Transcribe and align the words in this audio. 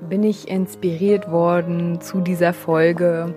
bin 0.00 0.22
ich 0.22 0.48
inspiriert 0.48 1.30
worden 1.30 2.00
zu 2.00 2.20
dieser 2.20 2.52
Folge, 2.52 3.34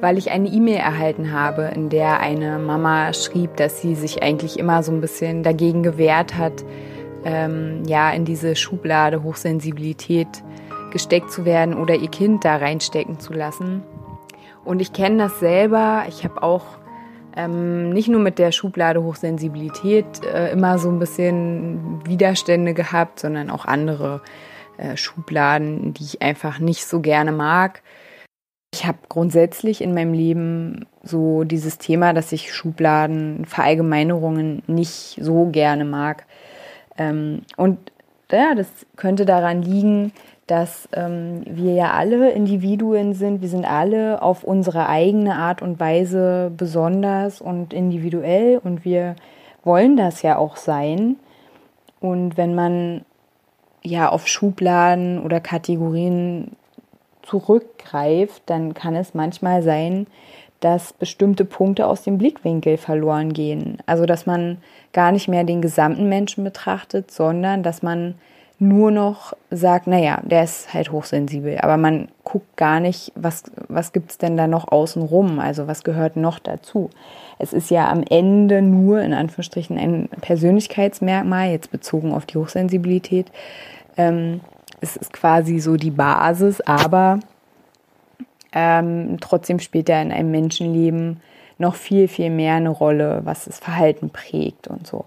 weil 0.00 0.18
ich 0.18 0.30
eine 0.30 0.48
E-Mail 0.48 0.76
erhalten 0.76 1.32
habe, 1.32 1.70
in 1.74 1.88
der 1.88 2.20
eine 2.20 2.58
Mama 2.58 3.12
schrieb, 3.12 3.56
dass 3.56 3.80
sie 3.82 3.94
sich 3.94 4.22
eigentlich 4.22 4.58
immer 4.58 4.82
so 4.82 4.92
ein 4.92 5.00
bisschen 5.00 5.42
dagegen 5.42 5.82
gewehrt 5.82 6.36
hat, 6.36 6.64
ähm, 7.24 7.82
ja, 7.86 8.10
in 8.10 8.24
diese 8.24 8.54
Schublade 8.54 9.22
Hochsensibilität 9.22 10.28
gesteckt 10.92 11.30
zu 11.30 11.44
werden 11.44 11.74
oder 11.74 11.94
ihr 11.94 12.08
Kind 12.08 12.44
da 12.44 12.56
reinstecken 12.56 13.18
zu 13.18 13.32
lassen. 13.32 13.82
Und 14.64 14.80
ich 14.80 14.92
kenne 14.92 15.18
das 15.18 15.40
selber. 15.40 16.04
Ich 16.08 16.24
habe 16.24 16.42
auch 16.42 16.64
ähm, 17.36 17.90
nicht 17.90 18.08
nur 18.08 18.20
mit 18.20 18.38
der 18.38 18.52
Schublade 18.52 19.02
Hochsensibilität 19.02 20.06
äh, 20.24 20.52
immer 20.52 20.78
so 20.78 20.88
ein 20.88 20.98
bisschen 20.98 22.00
Widerstände 22.06 22.74
gehabt, 22.74 23.20
sondern 23.20 23.50
auch 23.50 23.64
andere 23.64 24.20
äh, 24.78 24.96
Schubladen, 24.96 25.94
die 25.94 26.04
ich 26.04 26.22
einfach 26.22 26.58
nicht 26.58 26.86
so 26.86 27.00
gerne 27.00 27.32
mag. 27.32 27.82
Ich 28.72 28.86
habe 28.86 28.98
grundsätzlich 29.08 29.80
in 29.80 29.94
meinem 29.94 30.12
Leben 30.12 30.86
so 31.02 31.44
dieses 31.44 31.78
Thema, 31.78 32.12
dass 32.12 32.32
ich 32.32 32.52
Schubladen, 32.52 33.44
Verallgemeinerungen 33.44 34.62
nicht 34.66 35.18
so 35.20 35.46
gerne 35.46 35.84
mag. 35.84 36.26
Ähm, 36.96 37.42
und 37.56 37.78
ja, 38.30 38.54
das 38.54 38.68
könnte 38.96 39.24
daran 39.24 39.62
liegen, 39.62 40.12
dass 40.46 40.88
ähm, 40.92 41.42
wir 41.46 41.74
ja 41.74 41.92
alle 41.92 42.30
Individuen 42.30 43.14
sind. 43.14 43.42
Wir 43.42 43.48
sind 43.48 43.64
alle 43.64 44.22
auf 44.22 44.44
unsere 44.44 44.88
eigene 44.88 45.36
Art 45.36 45.62
und 45.62 45.78
Weise 45.78 46.50
besonders 46.56 47.40
und 47.40 47.72
individuell 47.72 48.58
und 48.62 48.84
wir 48.84 49.16
wollen 49.62 49.96
das 49.96 50.22
ja 50.22 50.36
auch 50.36 50.56
sein. 50.56 51.16
Und 52.00 52.36
wenn 52.36 52.54
man 52.54 53.04
ja 53.88 54.08
auf 54.08 54.26
Schubladen 54.26 55.20
oder 55.22 55.40
Kategorien 55.40 56.56
zurückgreift, 57.22 58.42
dann 58.46 58.74
kann 58.74 58.94
es 58.94 59.14
manchmal 59.14 59.62
sein, 59.62 60.06
dass 60.60 60.92
bestimmte 60.92 61.44
Punkte 61.44 61.86
aus 61.86 62.02
dem 62.02 62.18
Blickwinkel 62.18 62.78
verloren 62.78 63.32
gehen. 63.32 63.78
Also 63.86 64.06
dass 64.06 64.26
man 64.26 64.58
gar 64.92 65.12
nicht 65.12 65.28
mehr 65.28 65.44
den 65.44 65.62
gesamten 65.62 66.08
Menschen 66.08 66.42
betrachtet, 66.42 67.10
sondern 67.10 67.62
dass 67.62 67.82
man 67.82 68.14
nur 68.60 68.90
noch 68.90 69.34
sagt, 69.50 69.86
naja, 69.86 70.20
der 70.24 70.42
ist 70.42 70.74
halt 70.74 70.90
hochsensibel, 70.90 71.58
aber 71.58 71.76
man 71.76 72.08
guckt 72.24 72.56
gar 72.56 72.80
nicht, 72.80 73.12
was, 73.14 73.44
was 73.68 73.92
gibt 73.92 74.10
es 74.10 74.18
denn 74.18 74.36
da 74.36 74.48
noch 74.48 74.72
außenrum, 74.72 75.38
also 75.38 75.68
was 75.68 75.84
gehört 75.84 76.16
noch 76.16 76.40
dazu. 76.40 76.90
Es 77.38 77.52
ist 77.52 77.70
ja 77.70 77.88
am 77.88 78.02
Ende 78.02 78.60
nur 78.60 79.00
in 79.00 79.14
Anführungsstrichen 79.14 79.78
ein 79.78 80.08
Persönlichkeitsmerkmal, 80.20 81.50
jetzt 81.50 81.70
bezogen 81.70 82.12
auf 82.12 82.26
die 82.26 82.36
Hochsensibilität. 82.36 83.30
Ähm, 83.98 84.40
es 84.80 84.96
ist 84.96 85.12
quasi 85.12 85.58
so 85.58 85.76
die 85.76 85.90
Basis, 85.90 86.62
aber 86.62 87.20
ähm, 88.52 89.18
trotzdem 89.20 89.58
spielt 89.58 89.90
er 89.90 90.00
in 90.00 90.12
einem 90.12 90.30
Menschenleben 90.30 91.20
noch 91.58 91.74
viel, 91.74 92.08
viel 92.08 92.30
mehr 92.30 92.54
eine 92.54 92.70
Rolle, 92.70 93.20
was 93.24 93.44
das 93.44 93.58
Verhalten 93.58 94.08
prägt 94.08 94.68
und 94.68 94.86
so. 94.86 95.04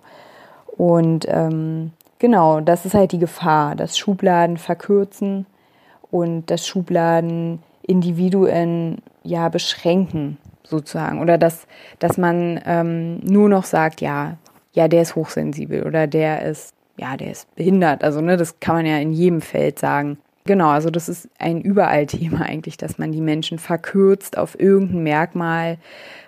Und 0.77 1.25
ähm, 1.27 1.93
Genau, 2.21 2.61
das 2.61 2.85
ist 2.85 2.93
halt 2.93 3.13
die 3.13 3.17
Gefahr, 3.17 3.75
dass 3.75 3.97
Schubladen 3.97 4.57
verkürzen 4.57 5.47
und 6.11 6.51
dass 6.51 6.67
Schubladen 6.67 7.63
Individuen 7.81 8.99
ja 9.23 9.49
beschränken 9.49 10.37
sozusagen 10.63 11.19
oder 11.19 11.39
dass, 11.39 11.65
dass 11.97 12.19
man 12.19 12.61
ähm, 12.63 13.21
nur 13.21 13.49
noch 13.49 13.63
sagt, 13.63 14.01
ja, 14.01 14.37
ja, 14.71 14.87
der 14.87 15.01
ist 15.01 15.15
hochsensibel 15.15 15.81
oder 15.81 16.05
der 16.05 16.43
ist, 16.43 16.75
ja, 17.01 17.17
der 17.17 17.31
ist 17.31 17.53
behindert. 17.55 18.03
Also, 18.03 18.21
ne, 18.21 18.37
das 18.37 18.59
kann 18.59 18.75
man 18.75 18.85
ja 18.85 18.97
in 18.97 19.11
jedem 19.11 19.41
Feld 19.41 19.79
sagen. 19.79 20.17
Genau, 20.45 20.69
also 20.69 20.89
das 20.89 21.09
ist 21.09 21.29
ein 21.39 21.61
Überall-Thema 21.61 22.41
eigentlich, 22.45 22.77
dass 22.77 22.97
man 22.97 23.11
die 23.11 23.21
Menschen 23.21 23.59
verkürzt 23.59 24.37
auf 24.37 24.59
irgendein 24.59 25.03
Merkmal, 25.03 25.77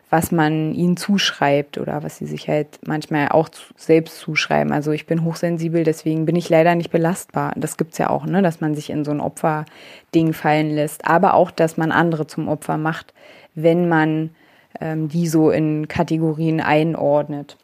was 0.09 0.31
man 0.31 0.75
ihnen 0.75 0.97
zuschreibt 0.97 1.79
oder 1.79 2.03
was 2.03 2.17
sie 2.17 2.27
sich 2.27 2.47
halt 2.47 2.79
manchmal 2.85 3.29
auch 3.29 3.49
selbst 3.75 4.19
zuschreiben. 4.19 4.71
Also 4.71 4.91
ich 4.91 5.07
bin 5.07 5.23
hochsensibel, 5.23 5.83
deswegen 5.83 6.25
bin 6.25 6.35
ich 6.35 6.49
leider 6.49 6.75
nicht 6.75 6.91
belastbar. 6.91 7.53
Das 7.55 7.77
gibt's 7.77 7.97
ja 7.97 8.09
auch, 8.09 8.25
ne, 8.25 8.41
dass 8.41 8.61
man 8.61 8.75
sich 8.75 8.89
in 8.89 9.05
so 9.05 9.11
ein 9.11 9.21
Opferding 9.21 10.33
fallen 10.33 10.69
lässt. 10.69 11.07
Aber 11.07 11.33
auch, 11.33 11.49
dass 11.49 11.77
man 11.77 11.91
andere 11.91 12.27
zum 12.27 12.47
Opfer 12.47 12.77
macht, 12.77 13.13
wenn 13.55 13.89
man 13.89 14.31
ähm, 14.79 15.07
die 15.07 15.27
so 15.27 15.49
in 15.49 15.87
Kategorien 15.87 16.61
einordnet 16.61 17.57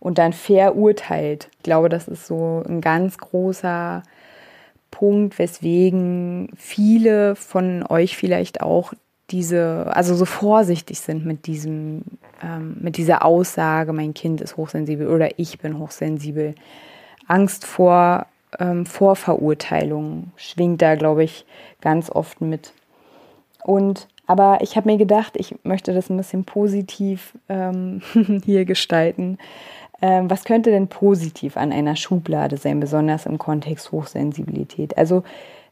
und 0.00 0.18
dann 0.18 0.32
verurteilt. 0.32 1.48
Ich 1.56 1.62
glaube, 1.62 1.88
das 1.88 2.08
ist 2.08 2.26
so 2.26 2.62
ein 2.68 2.80
ganz 2.80 3.18
großer 3.18 4.02
Punkt, 4.90 5.38
weswegen 5.38 6.50
viele 6.56 7.36
von 7.36 7.84
euch 7.88 8.16
vielleicht 8.16 8.62
auch 8.62 8.92
diese, 9.30 9.90
also 9.90 10.14
so 10.14 10.24
vorsichtig 10.24 11.00
sind 11.00 11.26
mit 11.26 11.46
diesem, 11.46 12.02
ähm, 12.42 12.76
mit 12.80 12.96
dieser 12.96 13.24
Aussage, 13.24 13.92
mein 13.92 14.14
Kind 14.14 14.40
ist 14.40 14.56
hochsensibel 14.56 15.08
oder 15.08 15.38
ich 15.38 15.58
bin 15.58 15.78
hochsensibel. 15.78 16.54
Angst 17.26 17.66
vor 17.66 18.26
ähm, 18.60 18.86
Vorverurteilung 18.86 20.30
schwingt 20.36 20.80
da, 20.80 20.94
glaube 20.94 21.24
ich, 21.24 21.44
ganz 21.80 22.10
oft 22.10 22.40
mit. 22.40 22.72
Und 23.64 24.06
aber 24.28 24.58
ich 24.60 24.76
habe 24.76 24.90
mir 24.90 24.98
gedacht, 24.98 25.34
ich 25.36 25.54
möchte 25.62 25.94
das 25.94 26.10
ein 26.10 26.16
bisschen 26.16 26.44
positiv 26.44 27.32
ähm, 27.48 28.02
hier 28.44 28.64
gestalten. 28.64 29.38
Ähm, 30.02 30.30
was 30.30 30.44
könnte 30.44 30.70
denn 30.70 30.88
positiv 30.88 31.56
an 31.56 31.72
einer 31.72 31.96
Schublade 31.96 32.56
sein, 32.56 32.80
besonders 32.80 33.26
im 33.26 33.38
Kontext 33.38 33.92
Hochsensibilität? 33.92 34.96
Also 34.98 35.22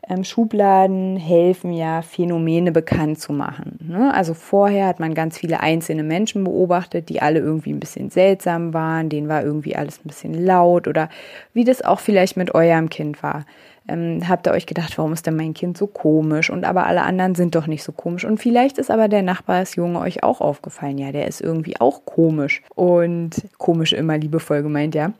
ähm, 0.08 0.24
Schubladen 0.24 1.16
helfen 1.16 1.72
ja, 1.72 2.02
Phänomene 2.02 2.72
bekannt 2.72 3.18
zu 3.20 3.32
machen. 3.32 3.78
Ne? 3.88 4.12
Also 4.12 4.34
vorher 4.34 4.86
hat 4.86 5.00
man 5.00 5.14
ganz 5.14 5.38
viele 5.38 5.60
einzelne 5.60 6.02
Menschen 6.02 6.44
beobachtet, 6.44 7.08
die 7.08 7.22
alle 7.22 7.40
irgendwie 7.40 7.72
ein 7.72 7.80
bisschen 7.80 8.10
seltsam 8.10 8.74
waren, 8.74 9.08
denen 9.08 9.28
war 9.28 9.42
irgendwie 9.42 9.76
alles 9.76 9.98
ein 9.98 10.08
bisschen 10.08 10.34
laut 10.34 10.88
oder 10.88 11.08
wie 11.52 11.64
das 11.64 11.82
auch 11.82 12.00
vielleicht 12.00 12.36
mit 12.36 12.54
eurem 12.54 12.90
Kind 12.90 13.22
war. 13.22 13.44
Ähm, 13.86 14.28
habt 14.28 14.46
ihr 14.46 14.52
euch 14.52 14.66
gedacht, 14.66 14.96
warum 14.96 15.12
ist 15.12 15.26
denn 15.26 15.36
mein 15.36 15.54
Kind 15.54 15.76
so 15.76 15.86
komisch? 15.86 16.50
Und 16.50 16.64
aber 16.64 16.86
alle 16.86 17.02
anderen 17.02 17.34
sind 17.34 17.54
doch 17.54 17.66
nicht 17.66 17.82
so 17.82 17.92
komisch. 17.92 18.24
Und 18.24 18.38
vielleicht 18.38 18.78
ist 18.78 18.90
aber 18.90 19.08
der 19.08 19.22
Nachbarsjunge 19.22 20.00
euch 20.00 20.22
auch 20.22 20.40
aufgefallen. 20.40 20.98
Ja, 20.98 21.12
der 21.12 21.28
ist 21.28 21.40
irgendwie 21.40 21.80
auch 21.80 22.04
komisch. 22.06 22.62
Und 22.74 23.44
komisch 23.58 23.92
immer 23.92 24.16
liebevoll 24.16 24.62
gemeint, 24.62 24.94
ja. 24.94 25.12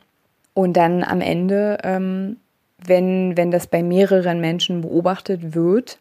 Und 0.54 0.76
dann 0.76 1.02
am 1.02 1.20
Ende 1.20 1.78
ähm, 1.82 2.36
wenn, 2.86 3.36
wenn 3.36 3.50
das 3.50 3.66
bei 3.66 3.82
mehreren 3.82 4.40
Menschen 4.40 4.82
beobachtet 4.82 5.54
wird 5.54 5.98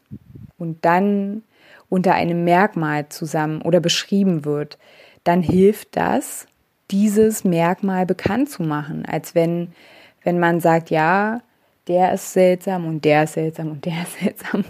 und 0.58 0.84
dann 0.86 1.44
unter 1.90 2.14
einem 2.14 2.44
Merkmal 2.44 3.10
zusammen 3.10 3.62
oder 3.62 3.80
beschrieben 3.80 4.46
wird, 4.46 4.78
dann 5.24 5.42
hilft 5.42 5.96
das, 5.96 6.48
dieses 6.92 7.44
Merkmal 7.44 8.06
bekannt 8.06 8.50
zu 8.50 8.64
machen, 8.64 9.06
als 9.06 9.36
wenn, 9.36 9.70
wenn 10.24 10.40
man 10.40 10.60
sagt, 10.60 10.90
ja, 10.90 11.42
der 11.88 12.14
ist 12.14 12.34
seltsam 12.34 12.86
und 12.86 13.04
der 13.04 13.24
ist 13.24 13.34
seltsam 13.34 13.72
und 13.72 13.86
der 13.86 13.94
ist 14.04 14.20
seltsam. 14.20 14.64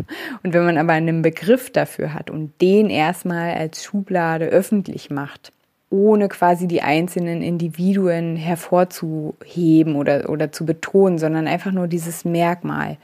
Und 0.43 0.53
wenn 0.53 0.65
man 0.65 0.77
aber 0.77 0.93
einen 0.93 1.21
Begriff 1.21 1.71
dafür 1.71 2.13
hat 2.13 2.29
und 2.29 2.59
den 2.61 2.89
erstmal 2.89 3.53
als 3.53 3.83
Schublade 3.83 4.45
öffentlich 4.45 5.09
macht, 5.09 5.51
ohne 5.89 6.27
quasi 6.27 6.67
die 6.67 6.81
einzelnen 6.81 7.43
Individuen 7.43 8.35
hervorzuheben 8.35 9.95
oder, 9.95 10.29
oder 10.29 10.51
zu 10.51 10.65
betonen, 10.65 11.19
sondern 11.19 11.47
einfach 11.47 11.71
nur 11.71 11.87
dieses 11.87 12.25
Merkmal, 12.25 12.97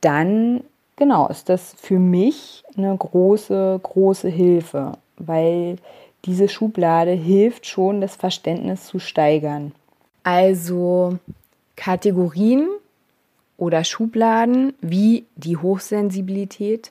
dann 0.00 0.64
genau 0.96 1.28
ist 1.28 1.48
das 1.48 1.76
für 1.78 2.00
mich 2.00 2.64
eine 2.76 2.96
große, 2.96 3.78
große 3.80 4.28
Hilfe, 4.28 4.92
weil 5.16 5.76
diese 6.24 6.48
Schublade 6.48 7.12
hilft 7.12 7.66
schon, 7.66 8.00
das 8.00 8.16
Verständnis 8.16 8.84
zu 8.84 8.98
steigern. 8.98 9.72
Also 10.24 11.18
Kategorien 11.76 12.68
oder 13.62 13.84
Schubladen 13.84 14.72
wie 14.80 15.24
die 15.36 15.56
Hochsensibilität 15.56 16.90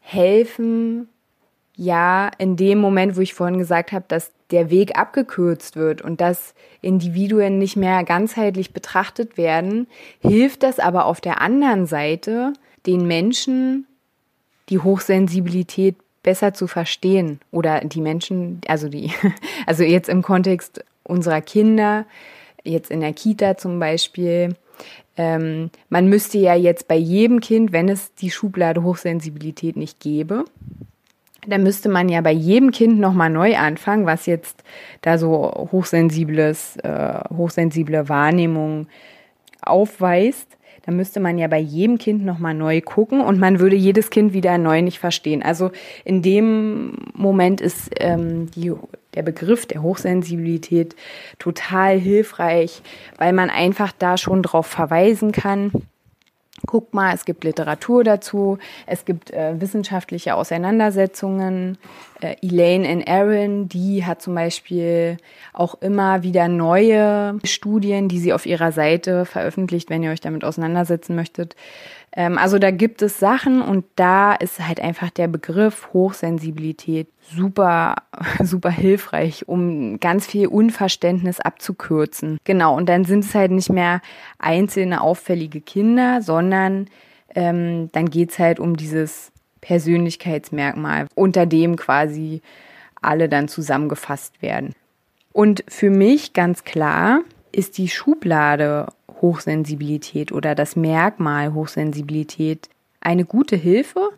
helfen 0.00 1.10
ja, 1.76 2.30
in 2.38 2.56
dem 2.56 2.78
Moment, 2.78 3.16
wo 3.16 3.20
ich 3.20 3.34
vorhin 3.34 3.58
gesagt 3.58 3.92
habe, 3.92 4.06
dass 4.08 4.32
der 4.50 4.70
Weg 4.70 4.98
abgekürzt 4.98 5.76
wird 5.76 6.00
und 6.00 6.22
dass 6.22 6.54
Individuen 6.80 7.58
nicht 7.58 7.76
mehr 7.76 8.02
ganzheitlich 8.02 8.72
betrachtet 8.72 9.36
werden, 9.36 9.86
hilft 10.20 10.62
das 10.62 10.78
aber 10.78 11.04
auf 11.04 11.20
der 11.20 11.42
anderen 11.42 11.86
Seite, 11.86 12.54
den 12.86 13.06
Menschen 13.06 13.86
die 14.70 14.78
Hochsensibilität 14.78 15.96
besser 16.22 16.54
zu 16.54 16.66
verstehen 16.66 17.40
oder 17.50 17.80
die 17.82 18.00
Menschen, 18.00 18.62
also 18.66 18.88
die, 18.88 19.12
also 19.66 19.84
jetzt 19.84 20.08
im 20.08 20.22
Kontext 20.22 20.82
unserer 21.04 21.42
Kinder, 21.42 22.06
jetzt 22.64 22.90
in 22.90 23.00
der 23.00 23.12
Kita 23.12 23.58
zum 23.58 23.78
Beispiel, 23.78 24.56
ähm, 25.16 25.70
man 25.88 26.08
müsste 26.08 26.38
ja 26.38 26.54
jetzt 26.54 26.88
bei 26.88 26.96
jedem 26.96 27.40
Kind, 27.40 27.72
wenn 27.72 27.88
es 27.88 28.14
die 28.14 28.30
Schublade 28.30 28.82
Hochsensibilität 28.82 29.76
nicht 29.76 30.00
gäbe, 30.00 30.44
dann 31.46 31.62
müsste 31.62 31.88
man 31.88 32.08
ja 32.08 32.20
bei 32.20 32.32
jedem 32.32 32.70
Kind 32.70 32.98
nochmal 32.98 33.30
neu 33.30 33.56
anfangen, 33.56 34.06
was 34.06 34.26
jetzt 34.26 34.62
da 35.00 35.18
so 35.18 35.68
hochsensibles, 35.72 36.76
äh, 36.78 37.20
hochsensible 37.34 38.08
Wahrnehmung 38.08 38.86
aufweist 39.62 40.58
dann 40.88 40.96
müsste 40.96 41.20
man 41.20 41.36
ja 41.36 41.48
bei 41.48 41.58
jedem 41.58 41.98
Kind 41.98 42.24
nochmal 42.24 42.54
neu 42.54 42.80
gucken 42.80 43.20
und 43.20 43.38
man 43.38 43.60
würde 43.60 43.76
jedes 43.76 44.08
Kind 44.08 44.32
wieder 44.32 44.56
neu 44.56 44.80
nicht 44.80 44.98
verstehen. 44.98 45.42
Also 45.42 45.70
in 46.02 46.22
dem 46.22 46.94
Moment 47.12 47.60
ist 47.60 47.90
ähm, 48.00 48.50
die, 48.52 48.72
der 49.14 49.22
Begriff 49.22 49.66
der 49.66 49.82
Hochsensibilität 49.82 50.94
total 51.38 51.98
hilfreich, 51.98 52.82
weil 53.16 53.32
man 53.32 53.50
einfach 53.50 53.92
da 53.98 54.16
schon 54.16 54.42
drauf 54.42 54.66
verweisen 54.66 55.32
kann 55.32 55.72
Guck 56.66 56.92
mal, 56.92 57.14
es 57.14 57.24
gibt 57.24 57.44
Literatur 57.44 58.04
dazu, 58.04 58.58
es 58.86 59.04
gibt 59.04 59.30
äh, 59.30 59.60
wissenschaftliche 59.60 60.34
Auseinandersetzungen. 60.34 61.78
Äh, 62.20 62.36
Elaine 62.42 62.88
and 62.88 63.08
Aaron, 63.08 63.68
die 63.68 64.04
hat 64.04 64.20
zum 64.20 64.34
Beispiel 64.34 65.18
auch 65.52 65.80
immer 65.80 66.22
wieder 66.22 66.48
neue 66.48 67.38
Studien, 67.44 68.08
die 68.08 68.18
sie 68.18 68.32
auf 68.32 68.44
ihrer 68.44 68.72
Seite 68.72 69.24
veröffentlicht, 69.24 69.88
wenn 69.88 70.02
ihr 70.02 70.10
euch 70.10 70.20
damit 70.20 70.44
auseinandersetzen 70.44 71.14
möchtet. 71.14 71.54
Ähm, 72.12 72.38
also 72.38 72.58
da 72.58 72.70
gibt 72.70 73.02
es 73.02 73.20
Sachen 73.20 73.62
und 73.62 73.84
da 73.94 74.34
ist 74.34 74.60
halt 74.60 74.80
einfach 74.80 75.10
der 75.10 75.28
Begriff 75.28 75.90
Hochsensibilität 75.92 77.08
super, 77.34 77.96
super 78.42 78.70
hilfreich, 78.70 79.48
um 79.48 80.00
ganz 80.00 80.26
viel 80.26 80.46
Unverständnis 80.46 81.40
abzukürzen. 81.40 82.38
Genau, 82.44 82.76
und 82.76 82.88
dann 82.88 83.04
sind 83.04 83.24
es 83.24 83.34
halt 83.34 83.50
nicht 83.50 83.70
mehr 83.70 84.00
einzelne 84.38 85.00
auffällige 85.00 85.60
Kinder, 85.60 86.22
sondern 86.22 86.88
ähm, 87.34 87.90
dann 87.92 88.10
geht's 88.10 88.38
halt 88.38 88.60
um 88.60 88.76
dieses 88.76 89.32
Persönlichkeitsmerkmal, 89.60 91.06
unter 91.14 91.46
dem 91.46 91.76
quasi 91.76 92.42
alle 93.00 93.28
dann 93.28 93.48
zusammengefasst 93.48 94.42
werden. 94.42 94.74
Und 95.32 95.64
für 95.68 95.90
mich 95.90 96.32
ganz 96.32 96.64
klar 96.64 97.20
ist 97.52 97.78
die 97.78 97.88
Schublade 97.88 98.88
Hochsensibilität 99.20 100.32
oder 100.32 100.54
das 100.54 100.76
Merkmal 100.76 101.54
Hochsensibilität 101.54 102.68
eine 103.00 103.24
gute 103.24 103.56
Hilfe, 103.56 104.10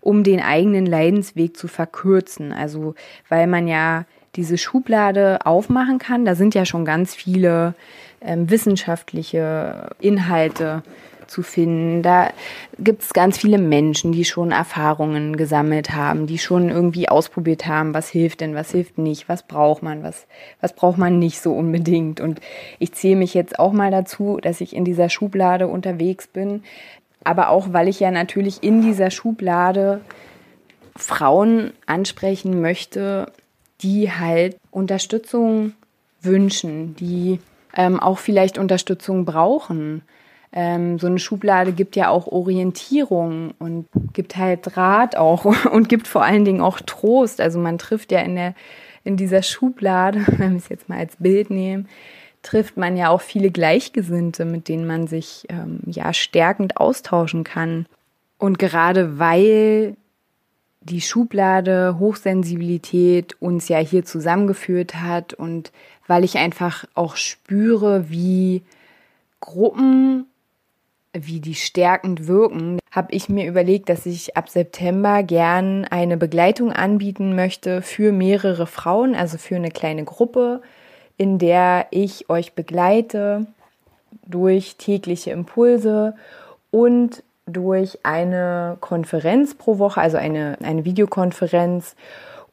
um 0.00 0.24
den 0.24 0.40
eigenen 0.40 0.86
Leidensweg 0.86 1.56
zu 1.56 1.68
verkürzen. 1.68 2.52
Also 2.52 2.94
weil 3.28 3.46
man 3.46 3.68
ja 3.68 4.04
diese 4.36 4.58
Schublade 4.58 5.44
aufmachen 5.44 5.98
kann. 5.98 6.24
Da 6.24 6.34
sind 6.34 6.54
ja 6.54 6.64
schon 6.64 6.84
ganz 6.84 7.14
viele 7.14 7.74
ähm, 8.20 8.50
wissenschaftliche 8.50 9.90
Inhalte 10.00 10.82
zu 11.26 11.42
finden. 11.42 12.02
Da 12.02 12.30
gibt 12.78 13.02
es 13.02 13.12
ganz 13.12 13.38
viele 13.38 13.58
Menschen, 13.58 14.12
die 14.12 14.24
schon 14.24 14.50
Erfahrungen 14.50 15.36
gesammelt 15.36 15.92
haben, 15.92 16.26
die 16.26 16.38
schon 16.38 16.70
irgendwie 16.70 17.08
ausprobiert 17.08 17.66
haben, 17.66 17.94
was 17.94 18.08
hilft 18.08 18.40
denn, 18.40 18.54
was 18.54 18.72
hilft 18.72 18.98
nicht, 18.98 19.28
was 19.28 19.44
braucht 19.44 19.82
man, 19.82 20.02
was, 20.02 20.26
was 20.60 20.74
braucht 20.74 20.98
man 20.98 21.18
nicht 21.18 21.40
so 21.40 21.52
unbedingt. 21.52 22.20
Und 22.20 22.40
ich 22.78 22.92
zähle 22.92 23.16
mich 23.16 23.32
jetzt 23.32 23.58
auch 23.58 23.72
mal 23.72 23.92
dazu, 23.92 24.38
dass 24.42 24.60
ich 24.60 24.74
in 24.74 24.84
dieser 24.84 25.08
Schublade 25.08 25.68
unterwegs 25.68 26.26
bin, 26.26 26.64
aber 27.24 27.48
auch, 27.50 27.72
weil 27.72 27.88
ich 27.88 28.00
ja 28.00 28.10
natürlich 28.10 28.62
in 28.62 28.82
dieser 28.82 29.10
Schublade 29.10 30.00
Frauen 30.96 31.72
ansprechen 31.86 32.60
möchte, 32.60 33.32
die 33.82 34.10
halt 34.10 34.56
Unterstützung 34.70 35.74
wünschen, 36.20 36.96
die 36.96 37.40
ähm, 37.74 38.00
auch 38.00 38.18
vielleicht 38.18 38.58
Unterstützung 38.58 39.24
brauchen 39.24 40.02
ähm, 40.52 40.98
so 40.98 41.06
eine 41.06 41.18
Schublade 41.18 41.72
gibt 41.72 41.94
ja 41.94 42.08
auch 42.08 42.26
Orientierung 42.26 43.54
und 43.58 43.86
gibt 44.12 44.36
halt 44.36 44.76
Rat 44.76 45.16
auch 45.16 45.44
und 45.72 45.88
gibt 45.88 46.08
vor 46.08 46.24
allen 46.24 46.44
Dingen 46.44 46.60
auch 46.60 46.80
Trost. 46.80 47.40
Also 47.40 47.58
man 47.58 47.78
trifft 47.78 48.12
ja 48.12 48.20
in 48.20 48.34
der 48.36 48.54
in 49.02 49.16
dieser 49.16 49.42
Schublade, 49.42 50.24
wenn 50.38 50.52
wir 50.52 50.58
es 50.58 50.68
jetzt 50.68 50.88
mal 50.88 50.98
als 50.98 51.16
Bild 51.16 51.50
nehmen, 51.50 51.88
trifft 52.42 52.76
man 52.76 52.96
ja 52.96 53.10
auch 53.10 53.20
viele 53.20 53.50
Gleichgesinnte, 53.50 54.44
mit 54.44 54.68
denen 54.68 54.86
man 54.86 55.06
sich 55.06 55.46
ähm, 55.48 55.80
ja 55.86 56.12
stärkend 56.12 56.76
austauschen 56.76 57.44
kann. 57.44 57.86
Und 58.38 58.58
gerade 58.58 59.18
weil 59.18 59.96
die 60.80 61.02
Schublade 61.02 61.96
Hochsensibilität 61.98 63.40
uns 63.40 63.68
ja 63.68 63.78
hier 63.78 64.04
zusammengeführt 64.04 64.94
hat 64.94 65.34
und 65.34 65.72
weil 66.06 66.24
ich 66.24 66.38
einfach 66.38 66.86
auch 66.94 67.16
spüre, 67.16 68.10
wie 68.10 68.62
Gruppen 69.40 70.26
wie 71.12 71.40
die 71.40 71.54
stärkend 71.54 72.28
wirken, 72.28 72.78
habe 72.90 73.12
ich 73.12 73.28
mir 73.28 73.48
überlegt, 73.48 73.88
dass 73.88 74.06
ich 74.06 74.36
ab 74.36 74.48
September 74.48 75.22
gern 75.22 75.84
eine 75.84 76.16
Begleitung 76.16 76.72
anbieten 76.72 77.34
möchte 77.34 77.82
für 77.82 78.12
mehrere 78.12 78.66
Frauen, 78.66 79.14
also 79.14 79.36
für 79.36 79.56
eine 79.56 79.70
kleine 79.70 80.04
Gruppe, 80.04 80.62
in 81.20 81.36
der 81.36 81.88
ich 81.90 82.30
euch 82.30 82.54
begleite 82.54 83.44
durch 84.26 84.76
tägliche 84.76 85.32
Impulse 85.32 86.14
und 86.70 87.22
durch 87.44 87.98
eine 88.04 88.78
Konferenz 88.80 89.54
pro 89.54 89.78
Woche, 89.78 90.00
also 90.00 90.16
eine, 90.16 90.56
eine 90.62 90.86
Videokonferenz 90.86 91.94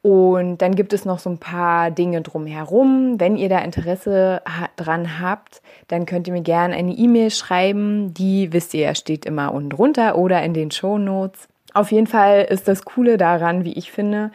und 0.02 0.58
dann 0.58 0.76
gibt 0.76 0.92
es 0.92 1.06
noch 1.06 1.20
so 1.20 1.30
ein 1.30 1.38
paar 1.38 1.92
Dinge 1.92 2.22
drumherum. 2.22 3.22
Wenn 3.22 3.38
ihr 3.38 3.48
da 3.48 3.60
Interesse 3.60 4.42
dran 4.76 5.22
habt, 5.22 5.62
dann 5.88 6.06
könnt 6.06 6.28
ihr 6.28 6.34
mir 6.34 6.42
gerne 6.42 6.76
eine 6.76 6.92
E-Mail 6.92 7.32
schreiben. 7.32 8.14
Die 8.16 8.52
wisst 8.52 8.74
ihr, 8.74 8.94
steht 8.96 9.26
immer 9.26 9.54
unten 9.54 9.70
drunter 9.70 10.18
oder 10.18 10.44
in 10.44 10.54
den 10.54 10.72
Show 10.72 10.98
Notes. 10.98 11.48
Auf 11.74 11.94
jeden 11.94 12.08
Fall 12.08 12.44
ist 12.50 12.68
das 12.68 12.84
Coole 12.84 13.16
daran, 13.16 13.64
wie 13.64 13.74
ich 13.74 13.94
finde, 13.94 14.32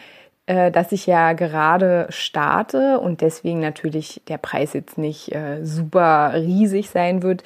dass 0.52 0.92
ich 0.92 1.06
ja 1.06 1.32
gerade 1.32 2.06
starte 2.10 3.00
und 3.00 3.20
deswegen 3.20 3.60
natürlich 3.60 4.22
der 4.28 4.38
Preis 4.38 4.72
jetzt 4.72 4.98
nicht 4.98 5.34
äh, 5.34 5.64
super 5.64 6.32
riesig 6.34 6.90
sein 6.90 7.22
wird, 7.22 7.42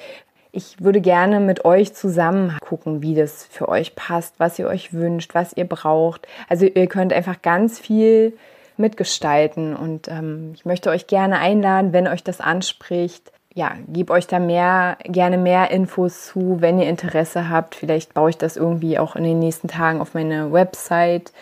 ich 0.51 0.81
würde 0.81 1.01
gerne 1.01 1.39
mit 1.39 1.65
euch 1.65 1.93
zusammen 1.93 2.57
gucken, 2.61 3.03
wie 3.03 3.13
das 3.13 3.45
für 3.45 3.69
euch 3.69 3.95
passt, 3.95 4.39
was 4.39 4.57
ihr 4.57 4.67
euch 4.67 4.91
wünscht, 4.91 5.35
was 5.35 5.53
ihr 5.55 5.65
braucht. 5.65 6.27
Also 6.49 6.65
ihr 6.65 6.87
könnt 6.87 7.13
einfach 7.13 7.41
ganz 7.43 7.79
viel 7.79 8.33
mitgestalten 8.75 9.75
und 9.75 10.07
ähm, 10.07 10.53
ich 10.55 10.65
möchte 10.65 10.89
euch 10.89 11.05
gerne 11.05 11.39
einladen, 11.39 11.93
wenn 11.93 12.07
euch 12.07 12.23
das 12.23 12.41
anspricht. 12.41 13.31
Ja, 13.57 13.71
gebe 13.87 14.13
euch 14.13 14.27
da 14.27 14.37
mehr, 14.37 14.99
gerne 15.03 15.39
mehr 15.39 15.71
Infos 15.71 16.27
zu, 16.27 16.57
wenn 16.61 16.77
ihr 16.77 16.87
Interesse 16.87 17.49
habt. 17.49 17.73
Vielleicht 17.73 18.13
baue 18.13 18.29
ich 18.29 18.37
das 18.37 18.55
irgendwie 18.55 18.99
auch 18.99 19.15
in 19.15 19.23
den 19.23 19.39
nächsten 19.39 19.67
Tagen 19.67 19.99
auf 19.99 20.13
meine 20.13 20.53
Website. 20.53 21.33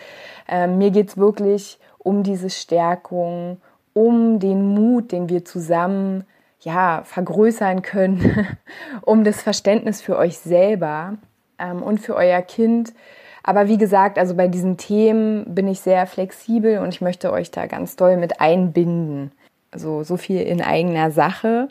Ähm, 0.48 0.78
mir 0.78 0.90
geht 0.90 1.10
es 1.10 1.18
wirklich 1.18 1.78
um 1.98 2.22
diese 2.22 2.48
Stärkung, 2.48 3.58
um 3.92 4.38
den 4.38 4.64
Mut, 4.66 5.12
den 5.12 5.28
wir 5.28 5.44
zusammen 5.44 6.24
ja, 6.60 7.02
vergrößern 7.04 7.82
können, 7.82 8.48
um 9.02 9.22
das 9.22 9.42
Verständnis 9.42 10.00
für 10.00 10.16
euch 10.16 10.38
selber 10.38 11.18
ähm, 11.58 11.82
und 11.82 12.00
für 12.00 12.14
euer 12.14 12.40
Kind. 12.40 12.94
Aber 13.42 13.68
wie 13.68 13.76
gesagt, 13.76 14.18
also 14.18 14.34
bei 14.34 14.48
diesen 14.48 14.78
Themen 14.78 15.54
bin 15.54 15.68
ich 15.68 15.80
sehr 15.80 16.06
flexibel 16.06 16.78
und 16.78 16.88
ich 16.88 17.02
möchte 17.02 17.30
euch 17.30 17.50
da 17.50 17.66
ganz 17.66 17.94
doll 17.94 18.16
mit 18.16 18.40
einbinden. 18.40 19.32
Also 19.76 20.04
so 20.04 20.16
viel 20.16 20.40
in 20.40 20.62
eigener 20.62 21.10
Sache. 21.10 21.68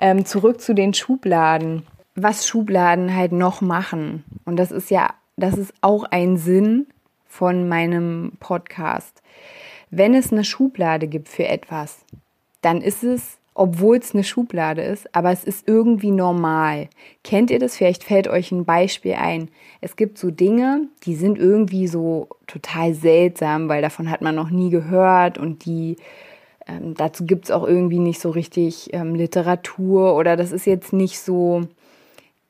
Ähm, 0.00 0.24
zurück 0.24 0.62
zu 0.62 0.74
den 0.74 0.94
Schubladen. 0.94 1.82
Was 2.14 2.48
Schubladen 2.48 3.14
halt 3.14 3.32
noch 3.32 3.60
machen. 3.60 4.24
Und 4.46 4.56
das 4.56 4.70
ist 4.70 4.90
ja, 4.90 5.10
das 5.36 5.58
ist 5.58 5.74
auch 5.82 6.04
ein 6.04 6.38
Sinn 6.38 6.86
von 7.28 7.68
meinem 7.68 8.32
Podcast. 8.40 9.20
Wenn 9.90 10.14
es 10.14 10.32
eine 10.32 10.44
Schublade 10.44 11.08
gibt 11.08 11.28
für 11.28 11.46
etwas, 11.46 12.06
dann 12.62 12.80
ist 12.80 13.04
es 13.04 13.36
obwohl 13.54 13.98
es 13.98 14.14
eine 14.14 14.24
Schublade 14.24 14.80
ist, 14.80 15.14
aber 15.14 15.30
es 15.30 15.44
ist 15.44 15.68
irgendwie 15.68 16.10
normal. 16.10 16.88
Kennt 17.22 17.50
ihr 17.50 17.58
das? 17.58 17.76
Vielleicht 17.76 18.02
fällt 18.02 18.26
euch 18.26 18.50
ein 18.50 18.64
Beispiel 18.64 19.12
ein. 19.12 19.50
Es 19.82 19.96
gibt 19.96 20.16
so 20.16 20.30
Dinge, 20.30 20.88
die 21.04 21.14
sind 21.14 21.38
irgendwie 21.38 21.86
so 21.86 22.28
total 22.46 22.94
seltsam, 22.94 23.68
weil 23.68 23.82
davon 23.82 24.10
hat 24.10 24.22
man 24.22 24.34
noch 24.34 24.48
nie 24.48 24.70
gehört 24.70 25.36
und 25.36 25.66
die 25.66 25.98
ähm, 26.66 26.94
dazu 26.94 27.24
gibt 27.24 27.46
es 27.46 27.50
auch 27.50 27.66
irgendwie 27.66 27.98
nicht 27.98 28.20
so 28.20 28.30
richtig 28.30 28.90
ähm, 28.92 29.14
Literatur 29.14 30.16
oder 30.16 30.36
das 30.36 30.52
ist 30.52 30.66
jetzt 30.66 30.92
nicht 30.92 31.20
so 31.20 31.62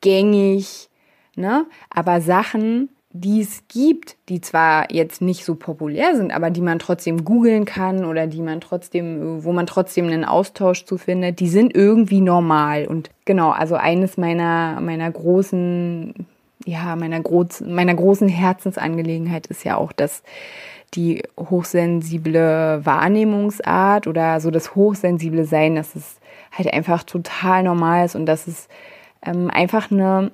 gängig, 0.01 0.89
ne? 1.35 1.65
Aber 1.89 2.21
Sachen, 2.21 2.89
die 3.11 3.41
es 3.41 3.63
gibt, 3.67 4.17
die 4.29 4.41
zwar 4.41 4.91
jetzt 4.91 5.21
nicht 5.21 5.45
so 5.45 5.55
populär 5.55 6.15
sind, 6.15 6.31
aber 6.31 6.49
die 6.49 6.61
man 6.61 6.79
trotzdem 6.79 7.23
googeln 7.23 7.65
kann 7.65 8.05
oder 8.05 8.27
die 8.27 8.41
man 8.41 8.59
trotzdem, 8.59 9.43
wo 9.43 9.53
man 9.53 9.67
trotzdem 9.67 10.07
einen 10.07 10.25
Austausch 10.25 10.85
zu 10.85 10.97
findet, 10.97 11.39
die 11.39 11.47
sind 11.49 11.75
irgendwie 11.75 12.21
normal. 12.21 12.87
Und 12.87 13.11
genau, 13.25 13.51
also 13.51 13.75
eines 13.75 14.17
meiner, 14.17 14.81
meiner 14.81 15.11
großen 15.11 16.27
ja, 16.65 16.95
meiner, 16.95 17.19
groß, 17.19 17.61
meiner 17.61 17.93
großen 17.93 18.27
Herzensangelegenheit 18.27 19.47
ist 19.47 19.63
ja 19.63 19.77
auch, 19.77 19.91
dass 19.91 20.23
die 20.93 21.23
hochsensible 21.37 22.81
Wahrnehmungsart 22.83 24.07
oder 24.07 24.39
so 24.39 24.51
das 24.51 24.75
hochsensible 24.75 25.45
Sein, 25.45 25.75
dass 25.75 25.95
es 25.95 26.19
halt 26.51 26.71
einfach 26.73 27.03
total 27.03 27.63
normal 27.63 28.05
ist 28.05 28.15
und 28.15 28.25
dass 28.25 28.47
es 28.47 28.67
ähm, 29.25 29.49
einfach 29.49 29.91
eine, 29.91 30.31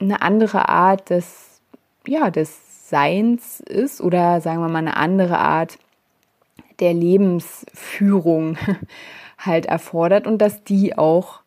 eine 0.00 0.22
andere 0.22 0.68
Art 0.68 1.10
des, 1.10 1.60
ja, 2.06 2.30
des 2.30 2.88
Seins 2.88 3.60
ist 3.60 4.00
oder 4.00 4.40
sagen 4.40 4.60
wir 4.60 4.68
mal 4.68 4.78
eine 4.78 4.96
andere 4.96 5.38
Art 5.38 5.78
der 6.80 6.94
Lebensführung 6.94 8.56
halt 9.38 9.66
erfordert 9.66 10.26
und 10.26 10.38
dass 10.38 10.64
die 10.64 10.96
auch 10.96 11.40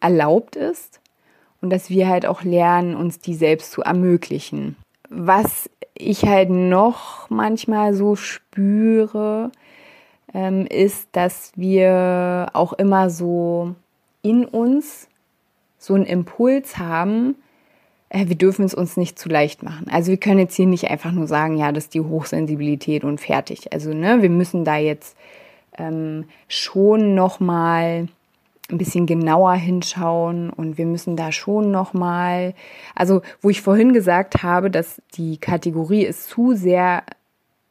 erlaubt 0.00 0.56
ist 0.56 1.00
und 1.60 1.70
dass 1.70 1.90
wir 1.90 2.08
halt 2.08 2.26
auch 2.26 2.42
lernen, 2.42 2.94
uns 2.94 3.18
die 3.18 3.34
selbst 3.34 3.72
zu 3.72 3.82
ermöglichen. 3.82 4.76
Was 5.08 5.68
ich 6.00 6.24
halt 6.24 6.50
noch 6.50 7.28
manchmal 7.30 7.94
so 7.94 8.16
spüre, 8.16 9.50
ähm, 10.34 10.66
ist, 10.66 11.08
dass 11.12 11.52
wir 11.56 12.48
auch 12.52 12.72
immer 12.72 13.10
so 13.10 13.74
in 14.22 14.44
uns 14.44 15.08
so 15.78 15.94
einen 15.94 16.04
Impuls 16.04 16.78
haben, 16.78 17.36
äh, 18.10 18.28
wir 18.28 18.36
dürfen 18.36 18.64
es 18.64 18.74
uns 18.74 18.96
nicht 18.96 19.18
zu 19.18 19.28
leicht 19.28 19.62
machen. 19.62 19.86
Also 19.90 20.10
wir 20.10 20.18
können 20.18 20.38
jetzt 20.38 20.54
hier 20.54 20.66
nicht 20.66 20.90
einfach 20.90 21.12
nur 21.12 21.26
sagen, 21.26 21.56
ja, 21.56 21.72
das 21.72 21.84
ist 21.84 21.94
die 21.94 22.00
Hochsensibilität 22.02 23.04
und 23.04 23.20
fertig. 23.20 23.72
Also 23.72 23.94
ne, 23.94 24.22
wir 24.22 24.30
müssen 24.30 24.64
da 24.64 24.76
jetzt 24.76 25.16
ähm, 25.78 26.26
schon 26.48 27.14
noch 27.14 27.40
mal 27.40 28.08
ein 28.72 28.78
bisschen 28.78 29.06
genauer 29.06 29.54
hinschauen 29.54 30.50
und 30.50 30.78
wir 30.78 30.86
müssen 30.86 31.16
da 31.16 31.32
schon 31.32 31.70
noch 31.70 31.92
mal, 31.92 32.54
also 32.94 33.22
wo 33.40 33.50
ich 33.50 33.62
vorhin 33.62 33.92
gesagt 33.92 34.42
habe, 34.42 34.70
dass 34.70 35.02
die 35.14 35.38
Kategorie 35.38 36.04
ist 36.04 36.28
zu 36.28 36.54
sehr 36.54 37.02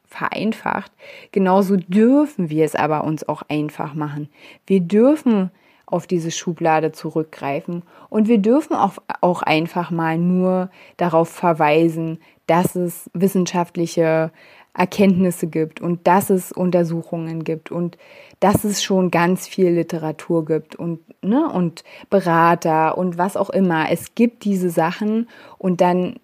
vereinfacht, 0.06 0.92
genauso 1.32 1.76
dürfen 1.76 2.50
wir 2.50 2.64
es 2.64 2.74
aber 2.74 3.04
uns 3.04 3.28
auch 3.28 3.42
einfach 3.48 3.94
machen. 3.94 4.28
Wir 4.66 4.80
dürfen 4.80 5.50
auf 5.86 6.06
diese 6.06 6.30
Schublade 6.30 6.92
zurückgreifen 6.92 7.82
und 8.08 8.28
wir 8.28 8.38
dürfen 8.38 8.74
auch, 8.74 8.94
auch 9.20 9.42
einfach 9.42 9.90
mal 9.90 10.18
nur 10.18 10.70
darauf 10.96 11.28
verweisen, 11.28 12.18
dass 12.46 12.74
es 12.74 13.10
wissenschaftliche 13.14 14.32
Erkenntnisse 14.74 15.48
gibt 15.48 15.80
und 15.80 16.06
dass 16.06 16.30
es 16.30 16.52
Untersuchungen 16.52 17.44
gibt 17.44 17.70
und 17.70 17.98
dass 18.38 18.64
es 18.64 18.82
schon 18.82 19.10
ganz 19.10 19.46
viel 19.46 19.70
Literatur 19.70 20.44
gibt 20.44 20.76
und, 20.76 21.00
ne, 21.22 21.50
und 21.52 21.84
Berater 22.08 22.96
und 22.96 23.18
was 23.18 23.36
auch 23.36 23.50
immer. 23.50 23.90
Es 23.90 24.14
gibt 24.14 24.44
diese 24.44 24.70
Sachen 24.70 25.28
und 25.58 25.80
dann, 25.80 26.16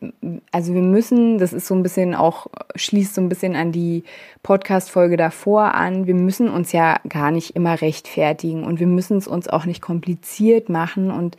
also 0.53 0.73
wir 0.73 0.83
müssen, 0.83 1.39
das 1.39 1.53
ist 1.53 1.67
so 1.67 1.75
ein 1.75 1.83
bisschen 1.83 2.15
auch, 2.15 2.47
schließt 2.75 3.15
so 3.15 3.21
ein 3.21 3.29
bisschen 3.29 3.57
an 3.57 3.73
die 3.73 4.05
Podcast-Folge 4.43 5.17
davor 5.17 5.75
an, 5.75 6.07
wir 6.07 6.15
müssen 6.15 6.49
uns 6.49 6.73
ja 6.73 7.01
gar 7.09 7.31
nicht 7.31 7.57
immer 7.57 7.81
rechtfertigen 7.81 8.65
und 8.65 8.81
wir 8.81 8.87
müssen 8.87 9.19
es 9.19 9.29
uns 9.29 9.49
auch 9.49 9.67
nicht 9.67 9.83
kompliziert 9.83 10.69
machen 10.69 11.11
und 11.11 11.37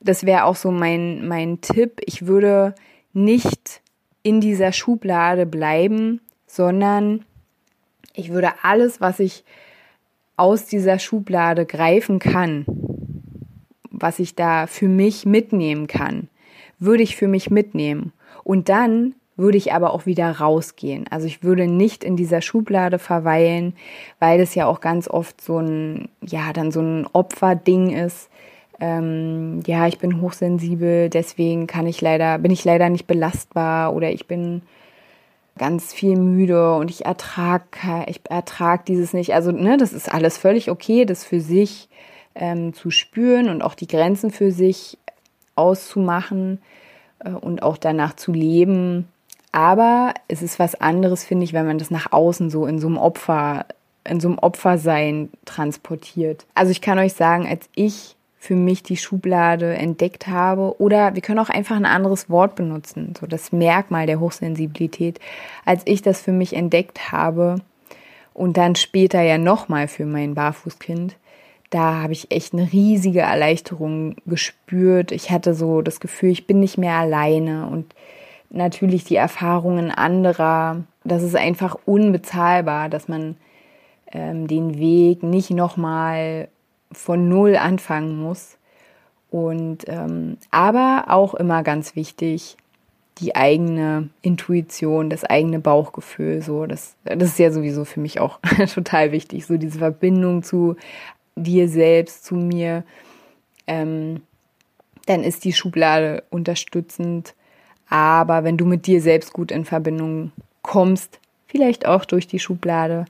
das 0.00 0.24
wäre 0.24 0.44
auch 0.44 0.56
so 0.56 0.70
mein, 0.70 1.26
mein 1.26 1.60
Tipp. 1.60 2.00
Ich 2.04 2.26
würde 2.26 2.74
nicht 3.12 3.82
in 4.28 4.42
dieser 4.42 4.72
Schublade 4.72 5.46
bleiben, 5.46 6.20
sondern 6.46 7.24
ich 8.12 8.30
würde 8.30 8.50
alles, 8.62 9.00
was 9.00 9.20
ich 9.20 9.42
aus 10.36 10.66
dieser 10.66 10.98
Schublade 10.98 11.64
greifen 11.64 12.18
kann, 12.18 12.66
was 13.90 14.18
ich 14.18 14.34
da 14.34 14.66
für 14.66 14.86
mich 14.86 15.24
mitnehmen 15.24 15.86
kann, 15.86 16.28
würde 16.78 17.02
ich 17.02 17.16
für 17.16 17.26
mich 17.26 17.50
mitnehmen. 17.50 18.12
Und 18.44 18.68
dann 18.68 19.14
würde 19.36 19.56
ich 19.56 19.72
aber 19.72 19.94
auch 19.94 20.04
wieder 20.04 20.30
rausgehen. 20.30 21.06
Also 21.08 21.26
ich 21.26 21.42
würde 21.42 21.66
nicht 21.66 22.04
in 22.04 22.16
dieser 22.16 22.42
Schublade 22.42 22.98
verweilen, 22.98 23.74
weil 24.18 24.38
das 24.38 24.54
ja 24.54 24.66
auch 24.66 24.80
ganz 24.80 25.08
oft 25.08 25.40
so 25.40 25.58
ein, 25.58 26.10
ja, 26.20 26.52
dann 26.52 26.70
so 26.70 26.80
ein 26.82 27.06
Opferding 27.14 27.90
ist. 27.96 28.28
Ähm, 28.80 29.60
ja, 29.66 29.86
ich 29.88 29.98
bin 29.98 30.20
hochsensibel, 30.20 31.08
deswegen 31.10 31.66
kann 31.66 31.86
ich 31.86 32.00
leider, 32.00 32.38
bin 32.38 32.52
ich 32.52 32.64
leider 32.64 32.88
nicht 32.88 33.06
belastbar 33.06 33.94
oder 33.94 34.10
ich 34.12 34.26
bin 34.26 34.62
ganz 35.58 35.92
viel 35.92 36.16
müde 36.16 36.76
und 36.76 36.88
ich 36.90 37.04
ertrag, 37.04 37.62
ich 38.06 38.20
ertrag 38.30 38.86
dieses 38.86 39.12
nicht. 39.12 39.34
Also, 39.34 39.50
ne, 39.50 39.76
das 39.76 39.92
ist 39.92 40.12
alles 40.12 40.38
völlig 40.38 40.70
okay, 40.70 41.04
das 41.04 41.24
für 41.24 41.40
sich 41.40 41.88
ähm, 42.36 42.72
zu 42.72 42.90
spüren 42.90 43.48
und 43.48 43.62
auch 43.62 43.74
die 43.74 43.88
Grenzen 43.88 44.30
für 44.30 44.52
sich 44.52 44.96
auszumachen 45.56 46.60
äh, 47.18 47.30
und 47.30 47.62
auch 47.62 47.76
danach 47.76 48.14
zu 48.14 48.32
leben. 48.32 49.08
Aber 49.50 50.14
es 50.28 50.42
ist 50.42 50.58
was 50.58 50.80
anderes, 50.80 51.24
finde 51.24 51.44
ich, 51.44 51.52
wenn 51.52 51.66
man 51.66 51.78
das 51.78 51.90
nach 51.90 52.12
außen 52.12 52.50
so 52.50 52.66
in 52.66 52.78
so 52.78 52.86
einem 52.86 52.98
Opfer, 52.98 53.66
in 54.04 54.20
so 54.20 54.28
einem 54.28 54.38
Opfersein 54.38 55.30
transportiert. 55.44 56.46
Also 56.54 56.70
ich 56.70 56.80
kann 56.80 56.98
euch 56.98 57.14
sagen, 57.14 57.46
als 57.46 57.68
ich 57.74 58.14
für 58.38 58.54
mich 58.54 58.82
die 58.82 58.96
Schublade 58.96 59.74
entdeckt 59.74 60.28
habe. 60.28 60.80
Oder 60.80 61.14
wir 61.14 61.22
können 61.22 61.40
auch 61.40 61.50
einfach 61.50 61.76
ein 61.76 61.84
anderes 61.84 62.30
Wort 62.30 62.54
benutzen, 62.54 63.14
so 63.18 63.26
das 63.26 63.52
Merkmal 63.52 64.06
der 64.06 64.20
Hochsensibilität. 64.20 65.18
Als 65.64 65.82
ich 65.84 66.02
das 66.02 66.20
für 66.20 66.32
mich 66.32 66.54
entdeckt 66.54 67.10
habe 67.10 67.56
und 68.34 68.56
dann 68.56 68.76
später 68.76 69.20
ja 69.22 69.38
nochmal 69.38 69.88
für 69.88 70.06
mein 70.06 70.34
Barfußkind, 70.34 71.16
da 71.70 72.02
habe 72.02 72.12
ich 72.12 72.30
echt 72.30 72.54
eine 72.54 72.72
riesige 72.72 73.20
Erleichterung 73.20 74.16
gespürt. 74.24 75.12
Ich 75.12 75.30
hatte 75.30 75.52
so 75.52 75.82
das 75.82 76.00
Gefühl, 76.00 76.30
ich 76.30 76.46
bin 76.46 76.60
nicht 76.60 76.78
mehr 76.78 76.94
alleine 76.94 77.66
und 77.66 77.94
natürlich 78.50 79.04
die 79.04 79.16
Erfahrungen 79.16 79.90
anderer. 79.90 80.84
Das 81.04 81.22
ist 81.22 81.36
einfach 81.36 81.76
unbezahlbar, 81.84 82.88
dass 82.88 83.08
man 83.08 83.36
ähm, 84.12 84.46
den 84.46 84.78
Weg 84.78 85.22
nicht 85.22 85.50
nochmal 85.50 86.48
von 86.92 87.28
null 87.28 87.56
anfangen 87.56 88.20
muss. 88.20 88.58
Und 89.30 89.84
ähm, 89.88 90.38
aber 90.50 91.06
auch 91.08 91.34
immer 91.34 91.62
ganz 91.62 91.94
wichtig, 91.96 92.56
die 93.18 93.34
eigene 93.34 94.08
Intuition, 94.22 95.10
das 95.10 95.24
eigene 95.24 95.58
Bauchgefühl, 95.58 96.40
so, 96.40 96.66
das, 96.66 96.96
das 97.04 97.30
ist 97.30 97.38
ja 97.38 97.50
sowieso 97.50 97.84
für 97.84 98.00
mich 98.00 98.20
auch 98.20 98.38
total 98.74 99.12
wichtig, 99.12 99.44
so 99.44 99.56
diese 99.56 99.78
Verbindung 99.78 100.42
zu 100.42 100.76
dir 101.36 101.68
selbst, 101.68 102.24
zu 102.24 102.36
mir, 102.36 102.84
ähm, 103.66 104.22
dann 105.06 105.24
ist 105.24 105.44
die 105.44 105.52
Schublade 105.52 106.22
unterstützend. 106.30 107.34
Aber 107.88 108.44
wenn 108.44 108.56
du 108.56 108.66
mit 108.66 108.86
dir 108.86 109.00
selbst 109.00 109.32
gut 109.32 109.50
in 109.50 109.64
Verbindung 109.64 110.32
kommst, 110.62 111.20
vielleicht 111.46 111.86
auch 111.86 112.04
durch 112.04 112.26
die 112.26 112.38
Schublade, 112.38 113.06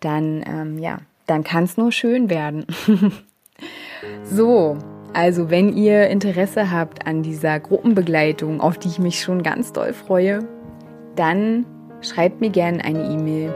dann 0.00 0.42
ähm, 0.46 0.78
ja, 0.78 1.00
dann 1.30 1.44
kann 1.44 1.64
es 1.64 1.76
nur 1.76 1.92
schön 1.92 2.28
werden. 2.28 2.66
so, 4.24 4.76
also 5.12 5.48
wenn 5.48 5.72
ihr 5.76 6.08
Interesse 6.08 6.72
habt 6.72 7.06
an 7.06 7.22
dieser 7.22 7.60
Gruppenbegleitung, 7.60 8.60
auf 8.60 8.78
die 8.78 8.88
ich 8.88 8.98
mich 8.98 9.20
schon 9.20 9.44
ganz 9.44 9.72
doll 9.72 9.92
freue, 9.92 10.40
dann 11.14 11.66
schreibt 12.00 12.40
mir 12.40 12.50
gerne 12.50 12.84
eine 12.84 13.04
E-Mail. 13.04 13.54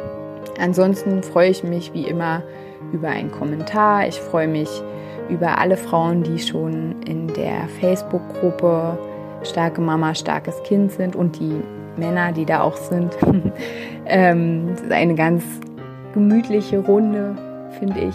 Ansonsten 0.60 1.24
freue 1.24 1.50
ich 1.50 1.64
mich 1.64 1.92
wie 1.94 2.06
immer 2.06 2.44
über 2.92 3.08
einen 3.08 3.32
Kommentar. 3.32 4.06
Ich 4.06 4.20
freue 4.20 4.46
mich 4.46 4.68
über 5.28 5.58
alle 5.58 5.76
Frauen, 5.76 6.22
die 6.22 6.38
schon 6.38 7.02
in 7.02 7.26
der 7.26 7.66
Facebook-Gruppe 7.80 8.96
Starke 9.42 9.80
Mama, 9.80 10.14
starkes 10.14 10.62
Kind 10.62 10.92
sind 10.92 11.16
und 11.16 11.40
die 11.40 11.60
Männer, 11.96 12.30
die 12.30 12.44
da 12.44 12.62
auch 12.62 12.76
sind. 12.76 13.16
ähm, 14.06 14.68
das 14.70 14.82
ist 14.82 14.92
eine 14.92 15.16
ganz 15.16 15.42
gemütliche 16.12 16.78
Runde 16.78 17.34
finde 17.78 18.00
ich. 18.00 18.14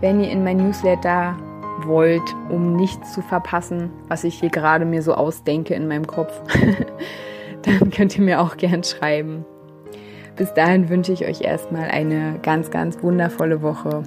Wenn 0.00 0.20
ihr 0.20 0.30
in 0.30 0.44
mein 0.44 0.58
Newsletter 0.58 1.36
wollt, 1.84 2.22
um 2.50 2.76
nichts 2.76 3.12
zu 3.12 3.22
verpassen, 3.22 3.90
was 4.08 4.24
ich 4.24 4.38
hier 4.38 4.50
gerade 4.50 4.84
mir 4.84 5.02
so 5.02 5.14
ausdenke 5.14 5.74
in 5.74 5.88
meinem 5.88 6.06
Kopf, 6.06 6.40
dann 7.62 7.90
könnt 7.90 8.16
ihr 8.16 8.24
mir 8.24 8.40
auch 8.40 8.56
gern 8.56 8.84
schreiben. 8.84 9.44
Bis 10.36 10.52
dahin 10.54 10.88
wünsche 10.88 11.12
ich 11.12 11.26
euch 11.26 11.42
erstmal 11.42 11.90
eine 11.90 12.38
ganz, 12.42 12.70
ganz 12.70 13.02
wundervolle 13.02 13.62
Woche. 13.62 14.02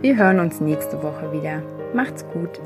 Wir 0.00 0.16
hören 0.16 0.40
uns 0.40 0.60
nächste 0.60 1.02
Woche 1.02 1.32
wieder. 1.32 1.62
Macht's 1.94 2.24
gut. 2.32 2.60